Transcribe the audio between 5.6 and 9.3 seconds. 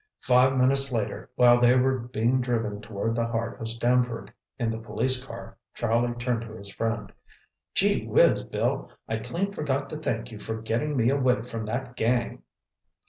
Charlie turned to his friend. "Gee whizz, Bill, I